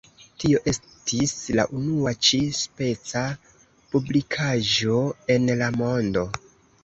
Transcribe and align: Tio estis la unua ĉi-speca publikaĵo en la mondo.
Tio 0.43 0.59
estis 0.69 1.33
la 1.59 1.65
unua 1.79 2.13
ĉi-speca 2.27 3.21
publikaĵo 3.93 4.97
en 5.35 5.47
la 5.63 5.71
mondo. 5.83 6.27